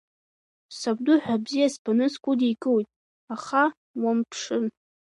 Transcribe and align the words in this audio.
Сабду 0.77 1.15
ҳәа 1.23 1.35
бзиа 1.43 1.67
сбаны 1.73 2.05
сгәыдикылоит, 2.13 2.87
аха 3.35 3.63
уамԥшын! 4.01 4.65